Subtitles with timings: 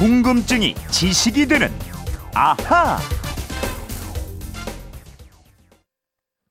[0.00, 1.68] 궁금증이 지식이 되는
[2.34, 2.96] 아하.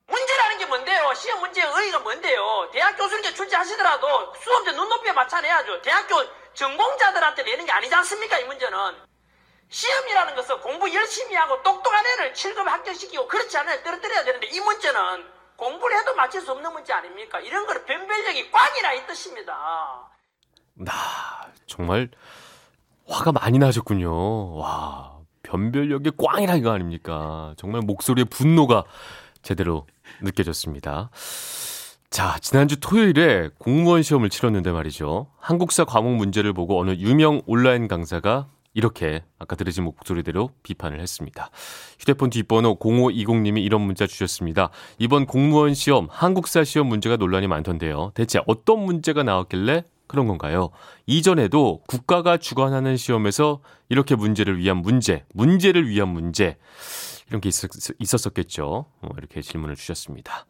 [0.05, 1.11] 문제라는 게 뭔데요?
[1.15, 2.69] 시험 문제의 의의가 뭔데요?
[2.71, 5.81] 대학 교수님께 출제하시더라도 수험제 눈높이에 맞춰내야죠.
[5.81, 6.15] 대학교
[6.53, 8.37] 전공자들한테 내는 게 아니지 않습니까?
[8.37, 8.77] 이 문제는.
[9.67, 14.59] 시험이라는 것은 공부 열심히 하고 똑똑한 애를 7급 합격시키고 그렇지 않은 애 떨어뜨려야 되는데 이
[14.59, 15.25] 문제는
[15.55, 17.39] 공부를 해도 맞출 수 없는 문제 아닙니까?
[17.39, 20.07] 이런 거는 변별력이 꽝이라 이 뜻입니다.
[20.75, 20.93] 나
[21.65, 22.09] 정말
[23.09, 24.55] 화가 많이 나셨군요.
[24.55, 27.53] 와 변별력이 꽝이라 이거 아닙니까?
[27.57, 28.83] 정말 목소리의 분노가
[29.41, 29.87] 제대로
[30.21, 31.09] 느껴졌습니다.
[32.09, 35.27] 자, 지난주 토요일에 공무원 시험을 치렀는데 말이죠.
[35.39, 41.49] 한국사 과목 문제를 보고 어느 유명 온라인 강사가 이렇게 아까 들으신 목소리대로 비판을 했습니다.
[41.99, 44.69] 휴대폰 뒷번호 0520님이 이런 문자 주셨습니다.
[44.97, 48.11] 이번 공무원 시험, 한국사 시험 문제가 논란이 많던데요.
[48.13, 50.71] 대체 어떤 문제가 나왔길래 그런 건가요?
[51.05, 56.57] 이전에도 국가가 주관하는 시험에서 이렇게 문제를 위한 문제, 문제를 위한 문제,
[57.29, 58.85] 이런 게 있었, 있었었겠죠.
[59.01, 60.47] 어, 이렇게 질문을 주셨습니다.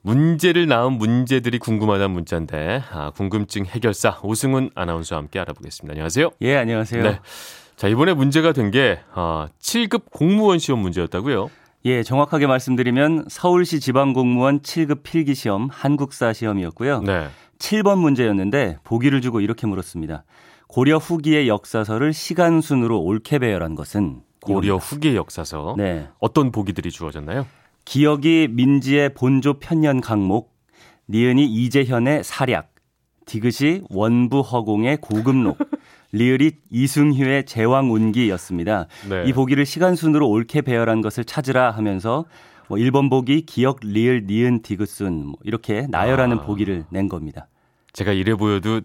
[0.00, 5.92] 문제를 낳은 문제들이 궁금하다는 문자인데, 아, 궁금증 해결사 오승훈 아나운서와 함께 알아보겠습니다.
[5.92, 6.30] 안녕하세요.
[6.40, 7.02] 예, 안녕하세요.
[7.02, 7.20] 네.
[7.76, 11.50] 자, 이번에 문제가 된 게, 아, 7급 공무원 시험 문제였다고요?
[11.84, 17.02] 예, 정확하게 말씀드리면 서울시 지방공무원 7급 필기시험 한국사 시험이었고요.
[17.02, 17.28] 네.
[17.62, 20.24] 7번 문제였는데 보기를 주고 이렇게 물었습니다.
[20.66, 24.76] 고려 후기의 역사서를 시간 순으로 옳게 배열한 것은 고려.
[24.76, 25.76] 후기의 역사서.
[25.78, 26.08] 네.
[26.18, 27.46] 어떤 보기들이 주어졌나요?
[27.84, 30.52] 기억이 민지의 본조 편년 강목,
[31.08, 32.74] 니은이 이재현의 사략,
[33.26, 35.58] 디귿이 원부 허공의 고금록,
[36.10, 38.86] 리을이 이승휴의 제왕운기였습니다.
[39.08, 39.24] 네.
[39.26, 42.24] 이 보기를 시간 순으로 옳게 배열한 것을 찾으라 하면서
[42.68, 46.42] 뭐 1번 보기 기억 리을 니은 디귿순 뭐 이렇게 나열하는 아.
[46.42, 47.48] 보기를 낸 겁니다.
[47.92, 48.80] 제가 이래 보여도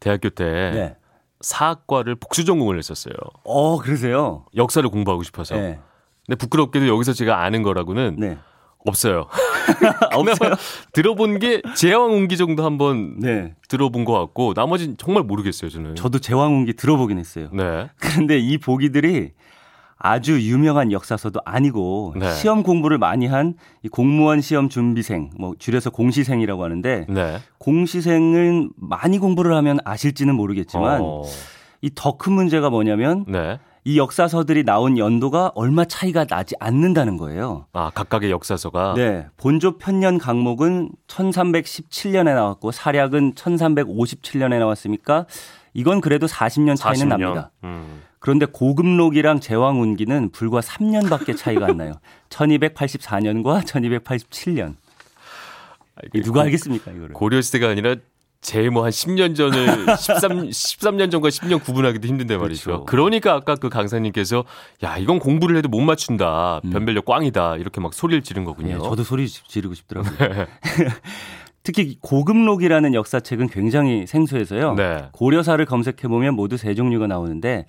[0.00, 0.96] 대학교 때 네.
[1.40, 3.14] 사학과를 복수 전공을 했었어요.
[3.44, 4.46] 어, 그러세요?
[4.56, 5.56] 역사를 공부하고 싶어서.
[5.56, 5.78] 네.
[6.26, 8.38] 근데 부끄럽게도 여기서 제가 아는 거라고는 네.
[8.84, 9.26] 없어요.
[10.14, 10.54] 없어요?
[10.92, 13.54] 들어본 게 제왕운기 정도 한번 네.
[13.68, 15.96] 들어본 것 같고 나머지는 정말 모르겠어요, 저는.
[15.96, 17.48] 저도 제왕운기 들어보긴 했어요.
[17.52, 17.88] 네.
[18.00, 19.32] 그런데 이 보기들이
[19.98, 22.32] 아주 유명한 역사서도 아니고 네.
[22.34, 23.54] 시험 공부를 많이 한
[23.86, 27.38] 이 공무원 시험 준비생, 뭐 줄여서 공시생이라고 하는데 네.
[27.58, 31.22] 공시생은 많이 공부를 하면 아실지는 모르겠지만 어,
[31.82, 33.60] 이더 큰 문제가 뭐냐면 네.
[33.84, 37.66] 이 역사서들이 나온 연도가 얼마 차이가 나지 않는다는 거예요.
[37.72, 39.28] 아, 각각의 역사서가 네.
[39.36, 45.26] 본조 편년 강목은 1317년에 나왔고 사략은 1357년에 나왔으니까
[45.76, 47.08] 이건 그래도 40년 차이는 40년.
[47.08, 47.50] 납니다.
[47.64, 48.02] 음.
[48.18, 51.92] 그런데 고금록이랑 제왕운기는 불과 3년밖에 차이가 안 나요.
[52.30, 54.74] 1284년과 1287년.
[56.14, 57.12] 이 누가 알겠습니까, 이거를?
[57.12, 57.94] 고려 시대가 아니라
[58.40, 59.66] 제뭐한 10년 전을
[59.98, 62.64] 13 13년 전과 10년 구분하기도 힘든데 말이죠.
[62.64, 62.84] 그렇죠.
[62.86, 64.44] 그러니까 아까 그 강사님께서
[64.82, 66.60] 야, 이건 공부를 해도 못 맞춘다.
[66.72, 67.56] 변별력 꽝이다.
[67.56, 68.76] 이렇게 막 소리를 지른 거군요.
[68.76, 70.46] 예, 저도 소리 지르고 싶더라고요.
[71.66, 74.74] 특히 고금록이라는 역사책은 굉장히 생소해서요.
[74.74, 75.08] 네.
[75.10, 77.66] 고려사를 검색해 보면 모두 세 종류가 나오는데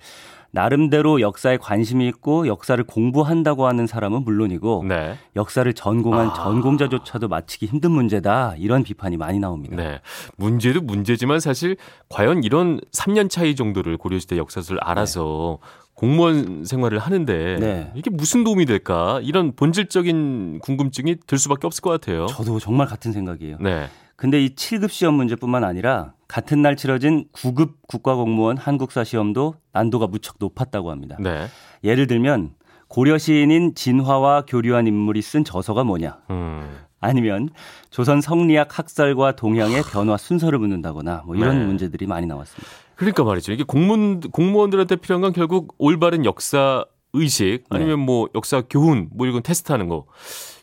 [0.58, 5.16] 나름대로 역사에 관심이 있고 역사를 공부한다고 하는 사람은 물론이고 네.
[5.36, 6.34] 역사를 전공한 아.
[6.34, 9.76] 전공자조차도 맞히기 힘든 문제다 이런 비판이 많이 나옵니다.
[9.76, 10.00] 네.
[10.36, 11.76] 문제도 문제지만 사실
[12.08, 15.58] 과연 이런 3년 차이 정도를 고려시대 역사를 알아서
[15.94, 17.92] 공무원 생활을 하는데 네.
[17.94, 19.20] 이게 무슨 도움이 될까?
[19.22, 22.26] 이런 본질적인 궁금증이 들 수밖에 없을 것 같아요.
[22.26, 23.58] 저도 정말 같은 생각이에요.
[23.60, 23.88] 네.
[24.18, 30.34] 근데 이 7급 시험 문제뿐만 아니라 같은 날 치러진 9급 국가공무원 한국사 시험도 난도가 무척
[30.40, 31.16] 높았다고 합니다.
[31.20, 31.46] 네.
[31.84, 32.50] 예를 들면
[32.88, 36.18] 고려 시인인 진화와 교류한 인물이 쓴 저서가 뭐냐?
[36.30, 36.68] 음.
[36.98, 37.48] 아니면
[37.90, 41.64] 조선 성리학 학설과 동향의 변화 순서를 묻는다거나 뭐 이런 네.
[41.66, 42.68] 문제들이 많이 나왔습니다.
[42.96, 43.52] 그러니까 말이죠.
[43.52, 49.44] 이게 공무원 공무원들한테 필요한 건 결국 올바른 역사 의식 아니면 뭐 역사 교훈 뭐 이런
[49.44, 50.06] 테스트하는 거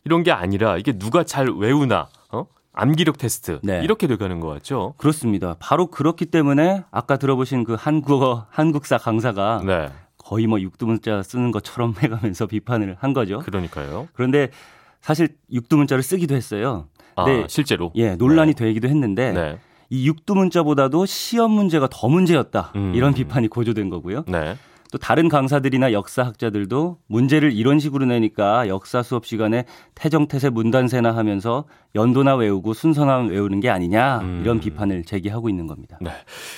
[0.04, 2.25] 이런 게 아니라 이게 누가 잘 외우나 어?
[2.76, 3.82] 암기력 테스트 네.
[3.84, 4.94] 이렇게 돼가는 것 같죠.
[4.98, 5.56] 그렇습니다.
[5.60, 9.90] 바로 그렇기 때문에 아까 들어보신 그 한국어 한국사 강사가 네.
[10.18, 13.40] 거의 뭐 육두문자 쓰는 것처럼 해가면서 비판을 한 거죠.
[13.40, 14.08] 그러니까요.
[14.14, 14.50] 그런데
[15.02, 16.88] 사실 육두문자를 쓰기도 했어요.
[17.16, 17.46] 아, 네.
[17.48, 17.92] 실제로.
[17.96, 19.60] 예, 논란이 되기도 했는데 네.
[19.90, 22.74] 이 육두문자보다도 시험 문제가 더 문제였다.
[22.76, 22.94] 음.
[22.96, 24.24] 이런 비판이 고조된 거고요.
[24.28, 24.58] 네.
[24.96, 31.66] 또 다른 강사들이나 역사학자들도 문제를 이런 식으로 내니까 역사 수업 시간에 태정태세 문단세나 하면서
[31.96, 34.40] 연도나 외우고 순서나 외우는 게 아니냐 음.
[34.42, 35.98] 이런 비판을 제기하고 있는 겁니다.
[36.00, 36.12] 네.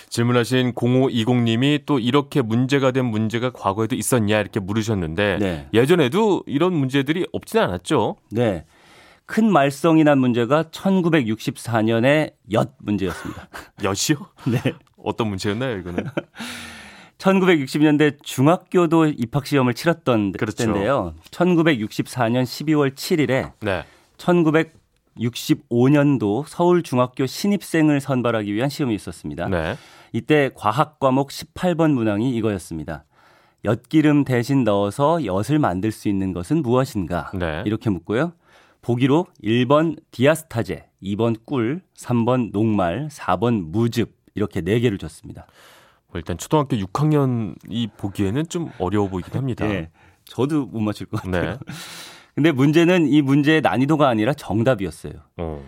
[0.10, 5.68] 질문하신 0520님이 또 이렇게 문제가 된 문제가 과거에도 있었냐 이렇게 물으셨는데 네.
[5.74, 8.18] 예전에도 이런 문제들이 없지는 않았죠.
[8.30, 8.66] 네.
[9.26, 13.50] 큰 말썽이 난 문제가 1964년의 엿 문제였습니다.
[13.84, 14.28] 여시요?
[14.46, 14.76] 네.
[15.04, 16.06] 어떤 문제였나요, 이거는?
[17.28, 20.58] 1960년대 중학교도 입학 시험을 치렀던 그렇죠.
[20.58, 21.14] 때인데요.
[21.32, 23.84] 1964년 12월 7일에 네.
[24.18, 29.50] 1965년도 서울 중학교 신입생을 선발하기 위한 시험이 있었습니다.
[29.50, 29.76] 네.
[30.14, 33.04] 이때 과학 과목 18번 문항이 이거였습니다.
[33.66, 37.32] 엿기름 대신 넣어서 엿을 만들 수 있는 것은 무엇인가?
[37.34, 37.64] 네.
[37.66, 38.32] 이렇게 묻고요.
[38.82, 45.46] 보기로 1번 디아스타제, 2번 꿀, 3번 녹말, 4번 무즙 이렇게 네 개를 줬습니다.
[46.12, 49.66] 뭐 일단 초등학교 6학년이 보기에는 좀 어려워 보이긴 합니다.
[49.70, 49.90] 예.
[50.26, 51.52] 저도 못 맞출 것 같아요.
[51.52, 51.58] 네.
[52.36, 55.14] 근데 문제는 이 문제의 난이도가 아니라 정답이었어요.
[55.38, 55.64] 어.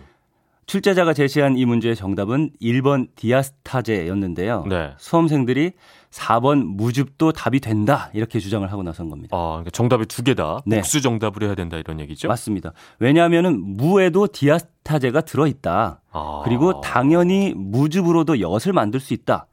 [0.66, 4.66] 출제자가 제시한 이 문제의 정답은 1번 디아스타제였는데요.
[4.68, 4.92] 네.
[4.98, 5.72] 수험생들이
[6.12, 9.36] 4번 무즙도 답이 된다 이렇게 주장을 하고 나선 겁니다.
[9.36, 10.60] 아, 그러니까 정답이 두 개다.
[10.66, 10.76] 네.
[10.76, 12.28] 복수 정답을 해야 된다 이런 얘기죠?
[12.28, 12.72] 맞습니다.
[13.00, 16.02] 왜냐하면은 무에도 디아스타제가 들어 있다.
[16.12, 16.42] 아.
[16.44, 19.48] 그리고 당연히 무즙으로도 엿을 만들 수 있다.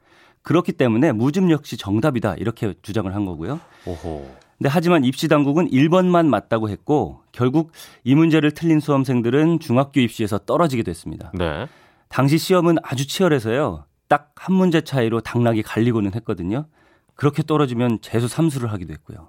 [0.48, 3.60] 그렇기 때문에 무즙 역시 정답이다 이렇게 주장을 한 거고요.
[3.86, 4.32] 오호.
[4.58, 7.74] 근데 하지만 입시 당국은 1번만 맞다고 했고 결국
[8.06, 11.34] 이 문제를 틀린 수험생들은 중학교 입시에서 떨어지게 됐습니다.
[11.34, 11.68] 네.
[12.08, 13.84] 당시 시험은 아주 치열해서요.
[14.08, 16.68] 딱 한 문제 차이로 당락이 갈리고는 했거든요.
[17.16, 19.28] 그렇게 떨어지면 재수 삼수를 하기도 했고요.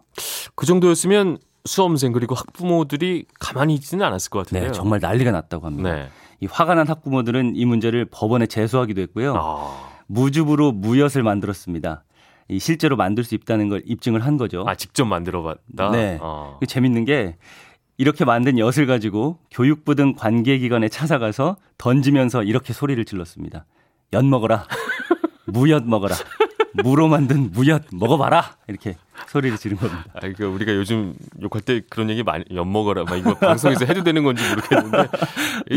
[0.54, 4.68] 그 정도였으면 수험생 그리고 학부모들이 가만히 있지는 않았을 것 같은데요.
[4.68, 5.92] 네, 정말 난리가 났다고 합니다.
[5.92, 6.08] 네.
[6.40, 9.34] 이 화가 난 학부모들은 이 문제를 법원에 제소하기도 했고요.
[9.36, 12.04] 아, 무즙으로 무엿을 만들었습니다.
[12.48, 14.64] 이 실제로 만들 수 있다는 걸 입증을 한 거죠.
[14.66, 15.90] 아 직접 만들어 봤다.
[15.90, 16.18] 네.
[16.20, 16.56] 아.
[16.60, 17.36] 그 재밌는 게
[17.98, 23.66] 이렇게 만든 엿을 가지고 교육부 등 관계기관에 찾아가서 던지면서 이렇게 소리를 질렀습니다.
[24.12, 24.66] 엿 먹어라.
[25.46, 26.14] 무엿 먹어라.
[26.82, 28.56] 무로 만든 무엿 먹어봐라.
[28.68, 28.96] 이렇게
[29.26, 30.04] 소리를 지른 겁니다.
[30.14, 33.04] 아, 그 우리가 요즘 욕할 때 그런 얘기 많이 엿 먹어라.
[33.04, 35.08] 막 이거 방송에서 해도 되는 건지 모르겠는데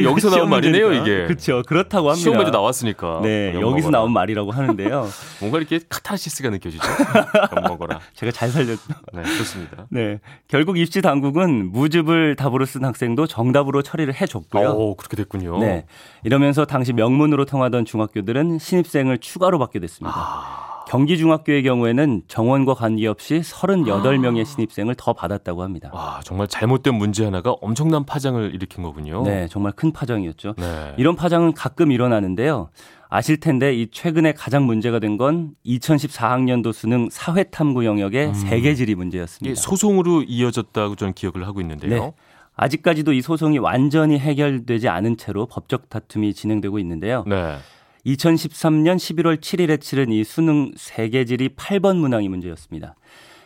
[0.04, 1.26] 여기서 나온 말이네요, 이게.
[1.26, 1.64] 그렇죠.
[1.66, 2.22] 그렇다고 합니다.
[2.22, 3.22] 시험에도 나왔으니까.
[3.24, 3.90] 네, 엿 여기서.
[3.90, 5.08] 나온 말이라고 하는데요.
[5.42, 6.84] 뭔가 이렇게 카타르시스가 느껴지죠.
[7.58, 8.00] 엿 먹어라.
[8.14, 8.82] 제가 잘 살렸죠.
[9.14, 9.86] 네, 좋습니다.
[9.90, 10.20] 네.
[10.48, 14.70] 결국 입시 당국은 무즙을 답으로 쓴 학생도 정답으로 처리를 해줬고요.
[14.70, 15.58] 오, 그렇게 됐군요.
[15.60, 15.86] 네.
[16.24, 20.16] 이러면서 당시 명문으로 통하던 중학교들은 신입생을 추가로 받게 됐습니다.
[20.16, 20.71] 아.
[20.88, 25.90] 경기중학교의 경우에는 정원과 관계없이 38명의 신입생을 더 받았다고 합니다.
[25.94, 29.24] 와, 정말 잘못된 문제 하나가 엄청난 파장을 일으킨 거군요.
[29.24, 30.56] 네, 정말 큰 파장이었죠.
[30.58, 30.94] 네.
[30.98, 32.70] 이런 파장은 가끔 일어나는데요.
[33.10, 39.60] 아실 텐데 이 최근에 가장 문제가 된 건 2014학년도 수능 사회탐구 영역의 세계지리 이게 문제였습니다.
[39.60, 41.90] 소송으로 이어졌다고 저는 기억을 하고 있는데요.
[42.06, 42.14] 네.
[42.56, 47.24] 아직까지도 이 소송이 완전히 해결되지 않은 채로 법적 다툼이 진행되고 있는데요.
[47.28, 47.58] 네.
[48.06, 52.96] 2013년 11월 7일에 치른 이 수능 세계지리 8번 문항이 문제였습니다.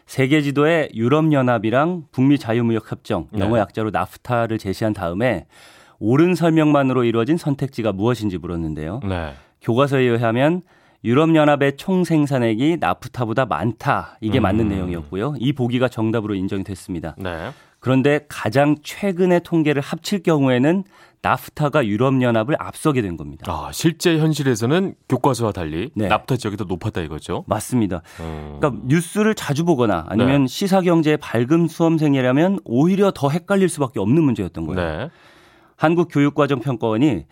[0.05, 3.39] 세계 지도에 유럽연합이랑 북미 자유무역협정, 네.
[3.39, 5.47] 영어 약자로 나프타를 제시한 다음에
[5.99, 8.99] 옳은 설명만으로 이루어진 선택지가 무엇인지 물었는데요.
[9.03, 9.33] 네.
[9.61, 10.61] 교과서에 의하면
[11.03, 14.17] 유럽연합의 총 생산액이 나프타보다 많다.
[14.21, 14.69] 이게 맞는 음.
[14.69, 15.35] 내용이었고요.
[15.39, 17.15] 이 보기가 정답으로 인정이 됐습니다.
[17.17, 17.49] 네.
[17.79, 20.83] 그런데 가장 최근의 통계를 합칠 경우에는
[21.25, 23.51] 나프타가 유럽연합을 앞서게 된 겁니다.
[23.51, 26.07] 아, 실제 현실에서는 교과서와 달리 네.
[26.07, 27.45] 나프타 지역이 더 높았다 이거죠.
[27.47, 28.03] 맞습니다.
[28.19, 28.57] 음.
[28.59, 30.47] 그러니까 뉴스를 자주 보거나 아니면 네.
[30.47, 34.97] 시사경제의 밝은 수험생이라면 오히려 더 헷갈릴 수밖에 없는 문제였던 거예요.
[34.97, 35.09] 네.
[35.77, 37.25] 한국교육과정평가원이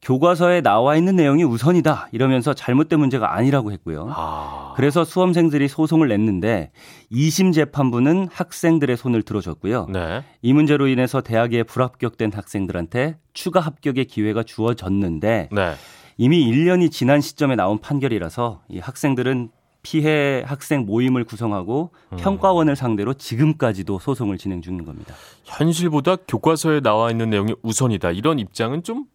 [0.00, 4.08] 교과서에 나와 있는 내용이 우선이다 이러면서 잘못된 문제가 아니라고 했고요.
[4.14, 4.72] 아.
[4.76, 6.70] 그래서 수험생들이 소송을 냈는데
[7.10, 9.86] 2심 재판부는 학생들의 손을 들어줬고요.
[9.92, 10.22] 네.
[10.40, 15.74] 이 문제로 인해서 대학에 불합격된 학생들한테 추가 합격의 기회가 주어졌는데 네.
[16.16, 19.50] 이미 1년이 지난 시점에 나온 판결이라서 이 학생들은
[19.82, 22.16] 피해 학생 모임을 구성하고 음.
[22.18, 25.14] 평가원을 상대로 지금까지도 소송을 진행 중인 겁니다.
[25.44, 28.10] 현실보다 교과서에 나와 있는 내용이 우선이다.
[28.10, 29.06] 이런 입장은 좀,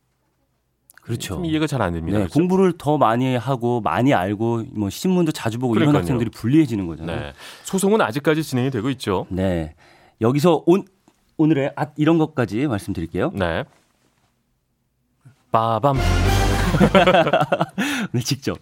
[1.03, 1.35] 그렇죠.
[1.35, 2.17] 좀 이해가 잘 안 됩니다.
[2.17, 2.39] 네, 그렇죠?
[2.39, 6.01] 공부를 더 많이 하고 많이 알고 뭐 신문도 자주 보고 이런 그러니까요.
[6.01, 7.19] 학생들이 불리해지는 거잖아요.
[7.19, 7.33] 네.
[7.63, 9.25] 소송은 아직까지 진행이 되고 있죠.
[9.29, 9.75] 네.
[10.21, 10.85] 여기서 온,
[11.37, 13.31] 오늘의 아, 이런 것까지 말씀드릴게요.
[13.35, 13.65] 네.
[15.51, 15.97] 빠밤.
[18.13, 18.57] 네, 직접.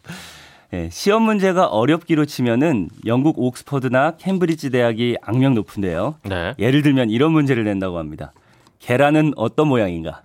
[0.73, 6.15] 예, 시험 문제가 어렵기로 치면은 영국 옥스퍼드나 캠브리지 대학이 악명 높은데요.
[6.23, 6.53] 네.
[6.59, 8.31] 예를 들면 이런 문제를 낸다고 합니다.
[8.79, 10.23] 계란은 어떤 모양인가?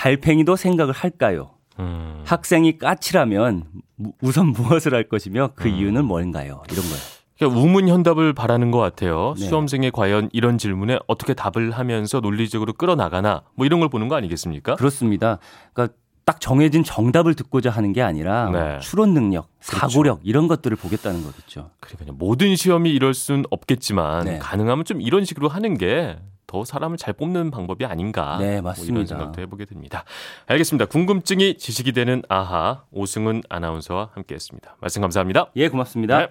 [0.00, 1.50] 달팽이도 생각을 할까요?
[1.78, 2.22] 음.
[2.24, 3.64] 학생이 까칠하면
[3.96, 5.74] 무- 우선 무엇을 할 것이며 그 음.
[5.74, 6.62] 이유는 뭔가요?
[6.72, 7.02] 이런 거예요.
[7.38, 9.34] 그러니까 우문현답을 바라는 것 같아요.
[9.38, 9.46] 네.
[9.46, 14.76] 수험생이 과연 이런 질문에 어떻게 답을 하면서 논리적으로 끌어나가나 뭐 이런 걸 보는 거 아니겠습니까?
[14.76, 15.38] 그렇습니다.
[15.74, 18.78] 그러니까 딱 정해진 정답을 듣고자 하는 게 아니라 네.
[18.80, 19.78] 추론 능력, 그렇죠.
[19.88, 21.70] 사고력 이런 것들을 보겠다는 거겠죠.
[21.80, 22.16] 그러니까요.
[22.18, 24.38] 모든 시험이 이럴 순 없겠지만 네.
[24.38, 26.18] 가능하면 좀 이런 식으로 하는 게
[26.50, 28.36] 더 사람을 잘 뽑는 방법이 아닌가.
[28.40, 28.92] 네, 뭐 맞습니다.
[28.92, 30.04] 이런 생각도 해보게 됩니다.
[30.46, 30.86] 알겠습니다.
[30.86, 34.76] 궁금증이 지식이 되는 아하 오승훈 아나운서와 함께했습니다.
[34.80, 35.52] 말씀 감사합니다.
[35.54, 36.18] 예, 고맙습니다.
[36.18, 36.28] 네.